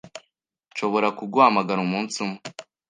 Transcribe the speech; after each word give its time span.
Nshobora 0.71 1.07
kuguhamagara 1.17 1.79
umunsi 1.87 2.15
umwe? 2.25 2.39